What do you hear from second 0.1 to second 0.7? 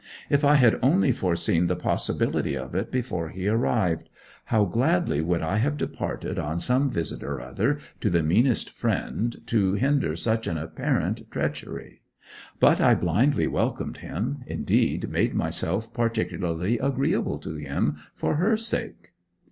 If I